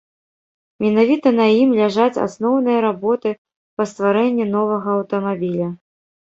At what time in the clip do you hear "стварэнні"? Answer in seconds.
3.93-4.45